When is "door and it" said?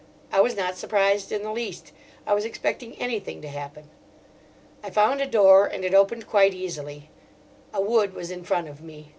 5.27-5.93